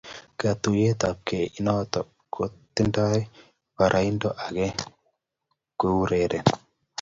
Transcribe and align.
katuyet 0.39 1.01
ab 1.09 1.17
kee 1.27 1.45
inoton 1.59 2.07
kotindo 2.33 3.03
baraindo 3.77 4.27
ageng 4.45 4.77
koureren. 5.79 6.45